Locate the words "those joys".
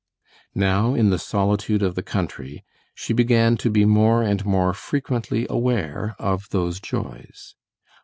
6.49-7.53